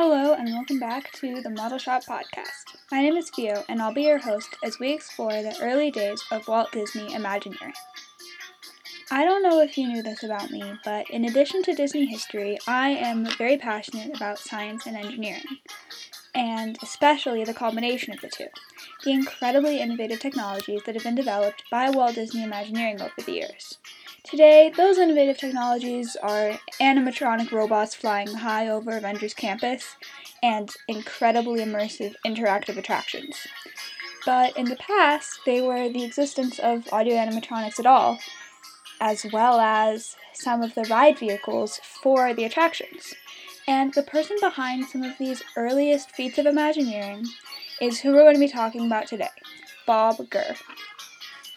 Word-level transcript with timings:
Hello, 0.00 0.32
and 0.32 0.48
welcome 0.52 0.78
back 0.78 1.10
to 1.14 1.42
the 1.42 1.50
Model 1.50 1.76
Shop 1.76 2.04
Podcast. 2.04 2.76
My 2.92 3.02
name 3.02 3.16
is 3.16 3.30
Theo, 3.30 3.64
and 3.68 3.82
I'll 3.82 3.92
be 3.92 4.04
your 4.04 4.18
host 4.18 4.50
as 4.62 4.78
we 4.78 4.92
explore 4.92 5.32
the 5.32 5.58
early 5.60 5.90
days 5.90 6.22
of 6.30 6.46
Walt 6.46 6.70
Disney 6.70 7.12
Imagineering. 7.12 7.74
I 9.10 9.24
don't 9.24 9.42
know 9.42 9.60
if 9.60 9.76
you 9.76 9.88
knew 9.88 10.04
this 10.04 10.22
about 10.22 10.52
me, 10.52 10.62
but 10.84 11.10
in 11.10 11.24
addition 11.24 11.64
to 11.64 11.74
Disney 11.74 12.06
history, 12.06 12.58
I 12.68 12.90
am 12.90 13.26
very 13.38 13.58
passionate 13.58 14.14
about 14.14 14.38
science 14.38 14.86
and 14.86 14.96
engineering, 14.96 15.42
and 16.32 16.78
especially 16.80 17.42
the 17.42 17.52
combination 17.52 18.14
of 18.14 18.20
the 18.20 18.28
two 18.28 18.46
the 19.02 19.10
incredibly 19.10 19.80
innovative 19.80 20.20
technologies 20.20 20.82
that 20.86 20.94
have 20.94 21.02
been 21.02 21.16
developed 21.16 21.64
by 21.72 21.90
Walt 21.90 22.14
Disney 22.14 22.44
Imagineering 22.44 23.02
over 23.02 23.10
the 23.26 23.32
years. 23.32 23.78
Today, 24.24 24.72
those 24.76 24.98
innovative 24.98 25.38
technologies 25.38 26.16
are 26.16 26.58
animatronic 26.80 27.52
robots 27.52 27.94
flying 27.94 28.28
high 28.28 28.68
over 28.68 28.96
Avengers 28.96 29.32
Campus 29.32 29.96
and 30.42 30.74
incredibly 30.88 31.60
immersive 31.60 32.14
interactive 32.26 32.76
attractions. 32.76 33.46
But 34.26 34.56
in 34.56 34.66
the 34.66 34.76
past, 34.76 35.40
they 35.46 35.60
were 35.60 35.88
the 35.88 36.04
existence 36.04 36.58
of 36.58 36.92
audio 36.92 37.14
animatronics 37.14 37.78
at 37.78 37.86
all, 37.86 38.18
as 39.00 39.24
well 39.32 39.60
as 39.60 40.16
some 40.34 40.62
of 40.62 40.74
the 40.74 40.84
ride 40.90 41.18
vehicles 41.18 41.80
for 42.02 42.34
the 42.34 42.44
attractions. 42.44 43.14
And 43.66 43.94
the 43.94 44.02
person 44.02 44.36
behind 44.40 44.86
some 44.86 45.04
of 45.04 45.16
these 45.18 45.42
earliest 45.56 46.10
feats 46.10 46.38
of 46.38 46.46
Imagineering 46.46 47.26
is 47.80 48.00
who 48.00 48.12
we're 48.12 48.24
going 48.24 48.34
to 48.34 48.40
be 48.40 48.48
talking 48.48 48.84
about 48.86 49.06
today 49.06 49.28
Bob 49.86 50.28
Gurr. 50.28 50.56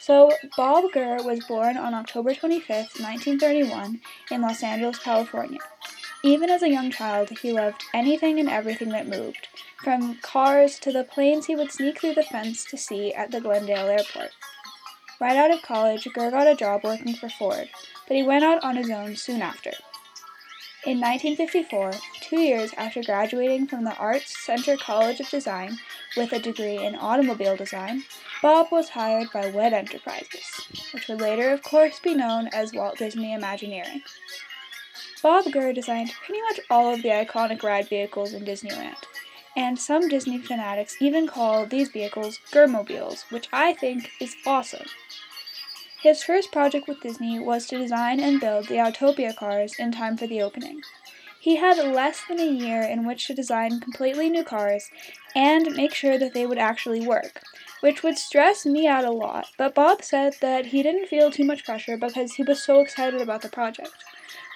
So, 0.01 0.31
Bob 0.57 0.91
Gurr 0.93 1.21
was 1.21 1.45
born 1.45 1.77
on 1.77 1.93
October 1.93 2.33
25, 2.33 2.67
1931, 2.99 4.01
in 4.31 4.41
Los 4.41 4.63
Angeles, 4.63 4.97
California. 4.97 5.59
Even 6.23 6.49
as 6.49 6.63
a 6.63 6.71
young 6.71 6.89
child, 6.89 7.29
he 7.29 7.51
loved 7.51 7.83
anything 7.93 8.39
and 8.39 8.49
everything 8.49 8.89
that 8.89 9.07
moved, 9.07 9.47
from 9.83 10.15
cars 10.15 10.79
to 10.79 10.91
the 10.91 11.03
planes 11.03 11.45
he 11.45 11.55
would 11.55 11.71
sneak 11.71 12.01
through 12.01 12.15
the 12.15 12.23
fence 12.23 12.65
to 12.65 12.77
see 12.77 13.13
at 13.13 13.29
the 13.29 13.39
Glendale 13.39 13.89
Airport. 13.89 14.31
Right 15.19 15.37
out 15.37 15.51
of 15.51 15.61
college, 15.61 16.07
Gurr 16.11 16.31
got 16.31 16.47
a 16.47 16.55
job 16.55 16.83
working 16.83 17.13
for 17.13 17.29
Ford, 17.29 17.69
but 18.07 18.17
he 18.17 18.23
went 18.23 18.43
out 18.43 18.63
on 18.63 18.77
his 18.77 18.89
own 18.89 19.15
soon 19.15 19.43
after. 19.43 19.73
In 20.83 20.99
1954, 20.99 21.91
two 22.21 22.39
years 22.39 22.73
after 22.75 23.03
graduating 23.03 23.67
from 23.67 23.83
the 23.83 23.95
Arts 23.97 24.35
Center 24.43 24.77
College 24.77 25.19
of 25.19 25.29
Design 25.29 25.77
with 26.17 26.33
a 26.33 26.39
degree 26.39 26.77
in 26.77 26.95
automobile 26.95 27.55
design, 27.55 28.03
Bob 28.41 28.71
was 28.71 28.89
hired 28.89 29.31
by 29.31 29.47
WED 29.47 29.73
Enterprises, 29.73 30.67
which 30.93 31.07
would 31.07 31.21
later, 31.21 31.51
of 31.51 31.63
course, 31.63 31.99
be 31.99 32.13
known 32.13 32.47
as 32.53 32.73
Walt 32.73 32.97
Disney 32.97 33.33
Imagineering. 33.33 34.01
Bob 35.21 35.51
Gurr 35.51 35.73
designed 35.73 36.11
pretty 36.25 36.41
much 36.41 36.59
all 36.69 36.93
of 36.93 37.01
the 37.01 37.09
iconic 37.09 37.63
ride 37.63 37.87
vehicles 37.87 38.33
in 38.33 38.43
Disneyland, 38.43 39.03
and 39.55 39.77
some 39.77 40.09
Disney 40.09 40.39
fanatics 40.39 40.97
even 40.99 41.27
call 41.27 41.65
these 41.65 41.89
vehicles 41.89 42.39
Gurrmobiles, 42.51 43.31
which 43.31 43.47
I 43.53 43.73
think 43.73 44.09
is 44.19 44.35
awesome. 44.45 44.87
His 46.01 46.23
first 46.23 46.51
project 46.51 46.87
with 46.87 47.01
Disney 47.01 47.39
was 47.39 47.67
to 47.67 47.77
design 47.77 48.19
and 48.19 48.39
build 48.39 48.67
the 48.67 48.77
Autopia 48.77 49.35
cars 49.35 49.75
in 49.77 49.91
time 49.91 50.17
for 50.17 50.25
the 50.25 50.41
opening. 50.41 50.81
He 51.41 51.55
had 51.55 51.79
less 51.79 52.21
than 52.27 52.39
a 52.39 52.45
year 52.45 52.83
in 52.83 53.03
which 53.03 53.25
to 53.25 53.33
design 53.33 53.79
completely 53.79 54.29
new 54.29 54.43
cars 54.43 54.91
and 55.35 55.75
make 55.75 55.91
sure 55.91 56.19
that 56.19 56.35
they 56.35 56.45
would 56.45 56.59
actually 56.59 57.03
work, 57.03 57.41
which 57.79 58.03
would 58.03 58.19
stress 58.19 58.63
me 58.63 58.87
out 58.87 59.05
a 59.05 59.09
lot, 59.09 59.47
but 59.57 59.73
Bob 59.73 60.03
said 60.03 60.35
that 60.41 60.67
he 60.67 60.83
didn't 60.83 61.07
feel 61.07 61.31
too 61.31 61.43
much 61.43 61.65
pressure 61.65 61.97
because 61.97 62.33
he 62.33 62.43
was 62.43 62.61
so 62.61 62.79
excited 62.79 63.19
about 63.19 63.41
the 63.41 63.49
project, 63.49 63.95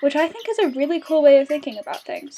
which 0.01 0.15
I 0.15 0.27
think 0.27 0.47
is 0.47 0.59
a 0.59 0.67
really 0.67 0.99
cool 0.99 1.23
way 1.23 1.39
of 1.39 1.47
thinking 1.47 1.79
about 1.79 2.03
things. 2.03 2.37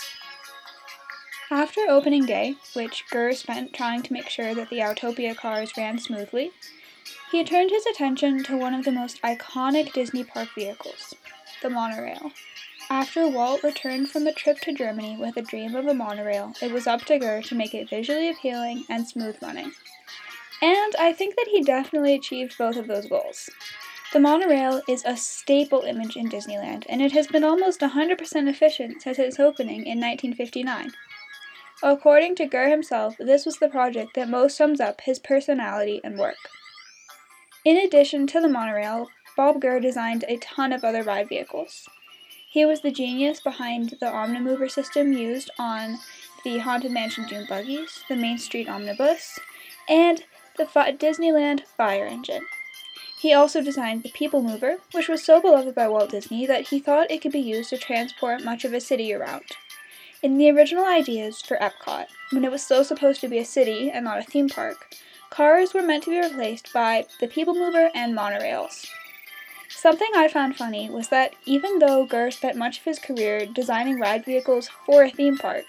After 1.51 1.81
opening 1.81 2.25
day, 2.25 2.55
which 2.73 3.03
Gurr 3.11 3.33
spent 3.33 3.73
trying 3.73 4.01
to 4.03 4.13
make 4.13 4.29
sure 4.29 4.55
that 4.55 4.69
the 4.69 4.79
Autopia 4.79 5.35
cars 5.35 5.73
ran 5.75 5.99
smoothly, 5.99 6.51
he 7.33 7.43
turned 7.43 7.71
his 7.71 7.85
attention 7.85 8.45
to 8.45 8.55
one 8.55 8.73
of 8.73 8.85
the 8.85 8.93
most 8.93 9.21
iconic 9.23 9.91
Disney 9.91 10.23
park 10.23 10.47
vehicles, 10.55 11.15
the 11.61 11.69
monorail. 11.69 12.31
After 12.89 13.27
Walt 13.27 13.63
returned 13.63 14.09
from 14.09 14.27
a 14.27 14.31
trip 14.31 14.61
to 14.61 14.71
Germany 14.71 15.17
with 15.17 15.35
a 15.35 15.41
dream 15.41 15.75
of 15.75 15.87
a 15.87 15.93
monorail, 15.93 16.53
it 16.61 16.71
was 16.71 16.87
up 16.87 17.01
to 17.05 17.19
Gurr 17.19 17.41
to 17.41 17.55
make 17.55 17.73
it 17.73 17.89
visually 17.89 18.29
appealing 18.29 18.85
and 18.87 19.05
smooth 19.05 19.35
running. 19.41 19.73
And 20.61 20.95
I 20.97 21.11
think 21.11 21.35
that 21.35 21.49
he 21.51 21.61
definitely 21.61 22.13
achieved 22.13 22.57
both 22.57 22.77
of 22.77 22.87
those 22.87 23.07
goals. 23.07 23.49
The 24.13 24.21
monorail 24.21 24.81
is 24.87 25.03
a 25.03 25.17
staple 25.17 25.81
image 25.81 26.15
in 26.15 26.29
Disneyland, 26.29 26.85
and 26.87 27.01
it 27.01 27.11
has 27.11 27.27
been 27.27 27.43
almost 27.43 27.81
100% 27.81 28.47
efficient 28.47 29.01
since 29.01 29.19
its 29.19 29.37
opening 29.37 29.85
in 29.85 29.99
1959. 29.99 30.93
According 31.83 32.35
to 32.35 32.45
Gurr 32.45 32.69
himself, 32.69 33.17
this 33.17 33.45
was 33.45 33.57
the 33.57 33.67
project 33.67 34.13
that 34.13 34.29
most 34.29 34.55
sums 34.55 34.79
up 34.79 35.01
his 35.01 35.19
personality 35.19 35.99
and 36.05 36.17
work. 36.17 36.37
In 37.65 37.75
addition 37.75 38.27
to 38.27 38.39
the 38.39 38.47
monorail, 38.47 39.09
Bob 39.35 39.59
Gurr 39.59 39.81
designed 39.81 40.23
a 40.29 40.37
ton 40.37 40.71
of 40.71 40.85
other 40.85 41.03
ride 41.03 41.27
vehicles. 41.27 41.85
He 42.49 42.65
was 42.65 42.79
the 42.79 42.91
genius 42.91 43.41
behind 43.41 43.89
the 43.99 44.05
Omnimover 44.05 44.71
system 44.71 45.11
used 45.11 45.51
on 45.59 45.99
the 46.45 46.59
Haunted 46.59 46.91
Mansion 46.91 47.25
Doom 47.27 47.45
Buggies, 47.45 48.03
the 48.07 48.15
Main 48.15 48.37
Street 48.37 48.69
Omnibus, 48.69 49.37
and 49.89 50.23
the 50.57 50.65
Disneyland 50.65 51.65
Fire 51.65 52.05
Engine. 52.05 52.45
He 53.19 53.33
also 53.33 53.61
designed 53.61 54.03
the 54.03 54.11
People 54.11 54.41
Mover, 54.41 54.77
which 54.93 55.09
was 55.09 55.23
so 55.23 55.41
beloved 55.41 55.75
by 55.75 55.89
Walt 55.89 56.11
Disney 56.11 56.45
that 56.45 56.69
he 56.69 56.79
thought 56.79 57.11
it 57.11 57.21
could 57.21 57.33
be 57.33 57.39
used 57.39 57.71
to 57.71 57.77
transport 57.77 58.43
much 58.43 58.63
of 58.63 58.73
a 58.73 58.79
city 58.79 59.13
around. 59.13 59.43
In 60.23 60.37
the 60.37 60.49
original 60.49 60.85
ideas 60.85 61.41
for 61.41 61.57
Epcot, 61.57 62.07
when 62.31 62.45
it 62.45 62.51
was 62.51 62.63
still 62.63 62.85
supposed 62.85 63.19
to 63.21 63.27
be 63.27 63.39
a 63.39 63.45
city 63.45 63.91
and 63.91 64.05
not 64.05 64.19
a 64.19 64.23
theme 64.23 64.47
park, 64.47 64.95
Cars 65.29 65.73
were 65.73 65.81
meant 65.81 66.05
to 66.05 66.11
be 66.11 66.19
replaced 66.19 66.71
by 66.73 67.05
the 67.19 67.27
People 67.27 67.53
Mover 67.53 67.91
and 67.93 68.17
monorails. 68.17 68.87
Something 69.79 70.09
I 70.15 70.27
found 70.27 70.55
funny 70.55 70.89
was 70.89 71.09
that 71.09 71.35
even 71.45 71.77
though 71.77 72.03
Gurr 72.03 72.31
spent 72.31 72.57
much 72.57 72.79
of 72.79 72.85
his 72.85 72.97
career 72.97 73.45
designing 73.45 73.99
ride 73.99 74.25
vehicles 74.25 74.71
for 74.87 75.03
a 75.03 75.11
theme 75.11 75.37
park, 75.37 75.65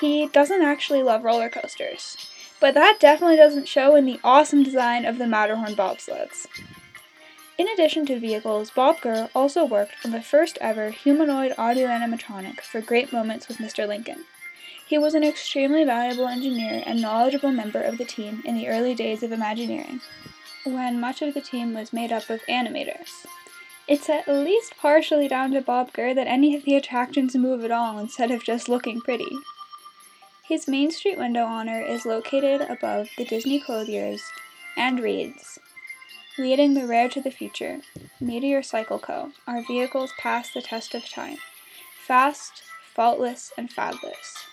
he 0.00 0.26
doesn't 0.26 0.60
actually 0.60 1.04
love 1.04 1.22
roller 1.22 1.48
coasters. 1.48 2.16
But 2.58 2.74
that 2.74 2.98
definitely 2.98 3.36
doesn't 3.36 3.68
show 3.68 3.94
in 3.94 4.06
the 4.06 4.18
awesome 4.24 4.64
design 4.64 5.04
of 5.04 5.18
the 5.18 5.28
Matterhorn 5.28 5.76
bobsleds. 5.76 6.48
In 7.56 7.68
addition 7.68 8.04
to 8.06 8.18
vehicles, 8.18 8.72
Bob 8.72 9.00
Gurr 9.00 9.28
also 9.36 9.64
worked 9.64 10.04
on 10.04 10.10
the 10.10 10.20
first 10.20 10.58
ever 10.60 10.90
humanoid 10.90 11.54
audio 11.56 11.86
animatronic 11.86 12.60
for 12.60 12.80
Great 12.80 13.12
Moments 13.12 13.46
with 13.46 13.58
Mr. 13.58 13.86
Lincoln. 13.86 14.24
He 14.84 14.98
was 14.98 15.14
an 15.14 15.22
extremely 15.22 15.84
valuable 15.84 16.26
engineer 16.26 16.82
and 16.84 17.00
knowledgeable 17.00 17.52
member 17.52 17.80
of 17.80 17.98
the 17.98 18.04
team 18.04 18.42
in 18.44 18.56
the 18.56 18.66
early 18.66 18.96
days 18.96 19.22
of 19.22 19.30
Imagineering, 19.30 20.00
when 20.64 20.98
much 20.98 21.22
of 21.22 21.34
the 21.34 21.40
team 21.40 21.72
was 21.72 21.92
made 21.92 22.10
up 22.10 22.28
of 22.28 22.40
animators. 22.48 23.24
It's 23.86 24.08
at 24.08 24.26
least 24.26 24.76
partially 24.78 25.28
down 25.28 25.52
to 25.52 25.60
Bob 25.60 25.92
Gurr 25.92 26.14
that 26.14 26.26
any 26.26 26.56
of 26.56 26.64
the 26.64 26.74
attractions 26.74 27.36
move 27.36 27.62
at 27.64 27.70
all 27.70 27.98
instead 27.98 28.30
of 28.30 28.42
just 28.42 28.68
looking 28.68 29.00
pretty. 29.00 29.30
His 30.42 30.66
Main 30.66 30.90
Street 30.90 31.18
window 31.18 31.44
honor 31.44 31.80
is 31.80 32.06
located 32.06 32.62
above 32.62 33.08
the 33.18 33.24
Disney 33.26 33.60
Clothiers 33.60 34.22
and 34.76 35.00
reads 35.00 35.58
Leading 36.38 36.74
the 36.74 36.86
rare 36.86 37.08
to 37.10 37.20
the 37.20 37.30
future, 37.30 37.80
Meteor 38.20 38.62
Cycle 38.62 38.98
Co. 38.98 39.32
Our 39.46 39.62
vehicles 39.62 40.12
pass 40.18 40.50
the 40.52 40.62
test 40.62 40.94
of 40.94 41.08
time. 41.08 41.36
Fast, 42.06 42.62
faultless, 42.94 43.52
and 43.56 43.70
fadless. 43.70 44.44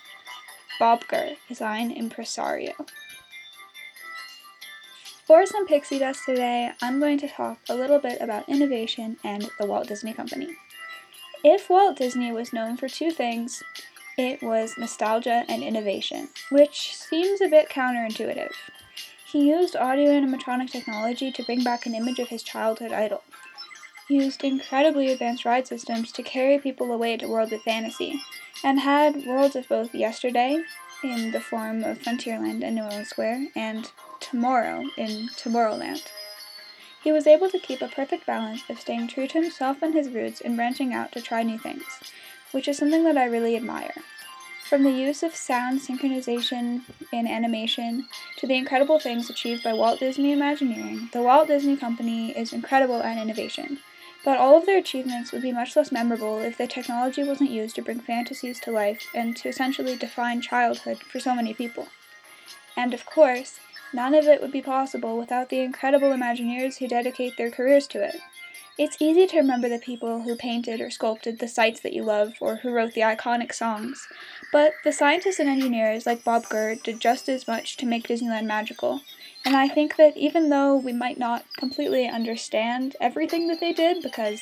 Bob 0.78 1.06
Gurr, 1.08 1.36
design 1.48 1.90
impresario. 1.90 2.72
For 5.32 5.46
some 5.46 5.66
pixie 5.66 5.98
dust 5.98 6.26
today, 6.26 6.72
I'm 6.82 7.00
going 7.00 7.16
to 7.20 7.26
talk 7.26 7.58
a 7.66 7.74
little 7.74 7.98
bit 7.98 8.20
about 8.20 8.50
innovation 8.50 9.16
and 9.24 9.48
the 9.58 9.64
Walt 9.64 9.88
Disney 9.88 10.12
Company. 10.12 10.58
If 11.42 11.70
Walt 11.70 11.96
Disney 11.96 12.30
was 12.32 12.52
known 12.52 12.76
for 12.76 12.86
two 12.86 13.10
things, 13.10 13.62
it 14.18 14.42
was 14.42 14.76
nostalgia 14.76 15.46
and 15.48 15.62
innovation, 15.62 16.28
which 16.50 16.94
seems 16.94 17.40
a 17.40 17.48
bit 17.48 17.70
counterintuitive. 17.70 18.52
He 19.24 19.48
used 19.48 19.74
audio 19.74 20.10
animatronic 20.10 20.70
technology 20.70 21.32
to 21.32 21.44
bring 21.44 21.64
back 21.64 21.86
an 21.86 21.94
image 21.94 22.18
of 22.18 22.28
his 22.28 22.42
childhood 22.42 22.92
idol, 22.92 23.22
He 24.08 24.16
used 24.16 24.44
incredibly 24.44 25.10
advanced 25.10 25.46
ride 25.46 25.66
systems 25.66 26.12
to 26.12 26.22
carry 26.22 26.58
people 26.58 26.92
away 26.92 27.16
to 27.16 27.26
worlds 27.26 27.52
of 27.52 27.62
fantasy, 27.62 28.20
and 28.62 28.80
had 28.80 29.24
worlds 29.24 29.56
of 29.56 29.66
both 29.66 29.94
yesterday, 29.94 30.62
in 31.02 31.32
the 31.32 31.40
form 31.40 31.84
of 31.84 31.98
Frontierland 31.98 32.62
and 32.62 32.76
New 32.76 32.82
Orleans 32.82 33.08
Square, 33.08 33.48
and 33.54 33.90
Tomorrow 34.20 34.84
in 34.96 35.28
Tomorrowland. 35.36 36.04
He 37.02 37.10
was 37.10 37.26
able 37.26 37.50
to 37.50 37.58
keep 37.58 37.82
a 37.82 37.88
perfect 37.88 38.26
balance 38.26 38.62
of 38.68 38.78
staying 38.78 39.08
true 39.08 39.26
to 39.26 39.42
himself 39.42 39.82
and 39.82 39.94
his 39.94 40.10
roots 40.10 40.40
and 40.40 40.56
branching 40.56 40.94
out 40.94 41.12
to 41.12 41.20
try 41.20 41.42
new 41.42 41.58
things, 41.58 41.84
which 42.52 42.68
is 42.68 42.78
something 42.78 43.04
that 43.04 43.16
I 43.16 43.24
really 43.24 43.56
admire. 43.56 43.94
From 44.68 44.84
the 44.84 44.90
use 44.90 45.22
of 45.22 45.34
sound 45.34 45.80
synchronization 45.80 46.82
in 47.12 47.26
animation 47.26 48.06
to 48.38 48.46
the 48.46 48.56
incredible 48.56 48.98
things 48.98 49.28
achieved 49.28 49.64
by 49.64 49.74
Walt 49.74 50.00
Disney 50.00 50.32
Imagineering, 50.32 51.10
the 51.12 51.22
Walt 51.22 51.48
Disney 51.48 51.76
Company 51.76 52.30
is 52.30 52.52
incredible 52.52 53.02
at 53.02 53.20
innovation 53.20 53.80
But 54.24 54.38
all 54.38 54.56
of 54.56 54.66
their 54.66 54.78
achievements 54.78 55.32
would 55.32 55.42
be 55.42 55.52
much 55.52 55.74
less 55.74 55.90
memorable 55.90 56.38
if 56.38 56.56
the 56.56 56.66
technology 56.66 57.24
wasn't 57.24 57.50
used 57.50 57.74
to 57.76 57.82
bring 57.82 58.00
fantasies 58.00 58.60
to 58.60 58.70
life 58.70 59.04
and 59.14 59.36
to 59.38 59.48
essentially 59.48 59.96
define 59.96 60.40
childhood 60.40 61.02
for 61.02 61.18
so 61.18 61.34
many 61.34 61.54
people. 61.54 61.88
And 62.76 62.94
of 62.94 63.04
course, 63.04 63.58
none 63.92 64.14
of 64.14 64.26
it 64.26 64.40
would 64.40 64.52
be 64.52 64.62
possible 64.62 65.18
without 65.18 65.48
the 65.48 65.60
incredible 65.60 66.10
Imagineers 66.10 66.78
who 66.78 66.86
dedicate 66.86 67.36
their 67.36 67.50
careers 67.50 67.86
to 67.88 68.02
it. 68.02 68.20
It's 68.78 68.96
easy 69.00 69.26
to 69.26 69.36
remember 69.36 69.68
the 69.68 69.78
people 69.78 70.22
who 70.22 70.34
painted 70.34 70.80
or 70.80 70.90
sculpted 70.90 71.38
the 71.38 71.48
sites 71.48 71.80
that 71.80 71.92
you 71.92 72.02
love 72.04 72.34
or 72.40 72.56
who 72.56 72.72
wrote 72.72 72.94
the 72.94 73.02
iconic 73.02 73.52
songs, 73.52 74.08
but 74.50 74.72
the 74.82 74.92
scientists 74.92 75.38
and 75.38 75.48
engineers 75.48 76.06
like 76.06 76.24
Bob 76.24 76.48
Gurr 76.48 76.76
did 76.76 76.98
just 76.98 77.28
as 77.28 77.46
much 77.46 77.76
to 77.76 77.86
make 77.86 78.08
Disneyland 78.08 78.46
magical. 78.46 79.02
And 79.44 79.56
I 79.56 79.68
think 79.68 79.96
that 79.96 80.16
even 80.16 80.50
though 80.50 80.76
we 80.76 80.92
might 80.92 81.18
not 81.18 81.44
completely 81.56 82.06
understand 82.06 82.94
everything 83.00 83.48
that 83.48 83.60
they 83.60 83.72
did 83.72 84.02
because 84.02 84.40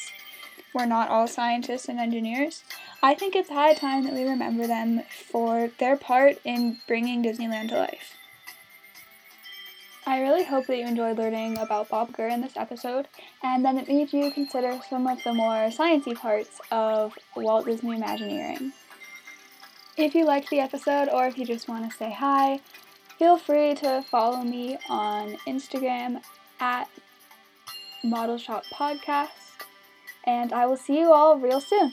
we're 0.75 0.87
not 0.87 1.09
all 1.09 1.27
scientists 1.27 1.89
and 1.89 1.99
engineers, 1.99 2.63
I 3.03 3.15
think 3.15 3.35
it's 3.35 3.49
high 3.49 3.73
time 3.75 4.05
that 4.05 4.13
we 4.13 4.25
remember 4.25 4.67
them 4.67 5.03
for 5.11 5.71
their 5.79 5.97
part 5.97 6.39
in 6.45 6.79
bringing 6.87 7.25
Disneyland 7.25 7.71
to 7.71 7.79
life. 7.79 8.15
I 10.07 10.21
really 10.21 10.45
hope 10.45 10.67
that 10.67 10.77
you 10.77 10.87
enjoyed 10.87 11.19
learning 11.19 11.59
about 11.59 11.89
Bob 11.89 12.13
Gurr 12.13 12.29
in 12.29 12.41
this 12.41 12.57
episode, 12.57 13.07
and 13.43 13.65
that 13.65 13.77
it 13.77 13.89
made 13.89 14.13
you 14.13 14.31
consider 14.31 14.81
some 14.89 15.07
of 15.07 15.23
the 15.25 15.33
more 15.33 15.71
sciencey 15.71 16.15
parts 16.15 16.61
of 16.71 17.17
Walt 17.37 17.67
Disney 17.67 17.97
Imagineering. 17.97 18.73
If 19.97 20.15
you 20.15 20.25
liked 20.25 20.51
the 20.51 20.61
episode, 20.61 21.09
or 21.09 21.27
if 21.27 21.37
you 21.39 21.45
just 21.45 21.69
want 21.69 21.91
to 21.91 21.97
say 21.97 22.11
hi, 22.11 22.61
feel 23.21 23.37
free 23.37 23.75
to 23.75 24.03
follow 24.11 24.41
me 24.43 24.79
on 24.89 25.37
Instagram 25.47 26.23
at 26.59 26.89
Model 28.03 28.39
Shop 28.39 28.65
Podcast, 28.73 29.29
and 30.25 30.55
I 30.55 30.65
will 30.65 30.79
see 30.79 30.99
you 30.99 31.13
all 31.13 31.39
real 31.39 31.61
soon. 31.61 31.93